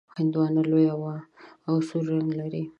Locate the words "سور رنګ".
1.87-2.29